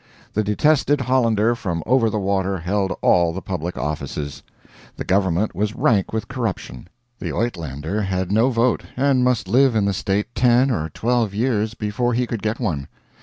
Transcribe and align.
The 0.33 0.43
detested 0.43 1.01
Hollander 1.01 1.53
from 1.53 1.83
over 1.85 2.09
the 2.09 2.17
water 2.17 2.57
held 2.57 2.91
all 3.03 3.31
the 3.33 3.39
public 3.43 3.77
offices. 3.77 4.41
The 4.95 5.03
government 5.03 5.53
was 5.53 5.75
rank 5.75 6.11
with 6.11 6.27
corruption. 6.27 6.87
The 7.19 7.31
Uitlander 7.33 8.05
had 8.05 8.31
no 8.31 8.49
vote, 8.49 8.81
and 8.97 9.23
must 9.23 9.47
live 9.47 9.75
in 9.75 9.85
the 9.85 9.93
State 9.93 10.33
ten 10.33 10.71
or 10.71 10.89
twelve 10.89 11.35
years 11.35 11.75
before 11.75 12.15
he 12.15 12.25
could 12.25 12.41
get 12.41 12.59
one. 12.59 12.87